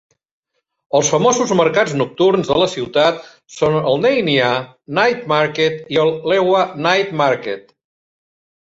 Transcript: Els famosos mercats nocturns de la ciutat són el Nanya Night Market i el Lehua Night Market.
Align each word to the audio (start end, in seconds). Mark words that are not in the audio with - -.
Els 0.99 1.11
famosos 1.15 1.51
mercats 1.59 1.93
nocturns 1.99 2.49
de 2.53 2.57
la 2.63 2.69
ciutat 2.73 3.21
són 3.59 3.79
el 3.83 4.03
Nanya 4.07 4.51
Night 5.01 5.25
Market 5.35 5.81
i 5.97 6.03
el 6.07 6.15
Lehua 6.35 6.69
Night 6.89 7.15
Market. 7.25 7.73